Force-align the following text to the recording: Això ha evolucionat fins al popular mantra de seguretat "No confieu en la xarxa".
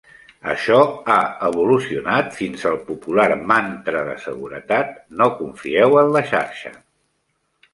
Això 0.51 0.77
ha 1.15 1.17
evolucionat 1.49 2.31
fins 2.39 2.65
al 2.69 2.79
popular 2.87 3.27
mantra 3.51 4.01
de 4.09 4.17
seguretat 4.25 4.99
"No 5.21 5.29
confieu 5.43 5.99
en 6.05 6.11
la 6.17 6.25
xarxa". 6.33 6.75